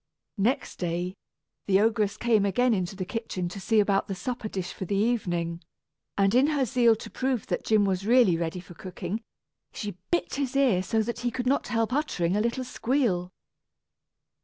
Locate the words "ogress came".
1.79-2.43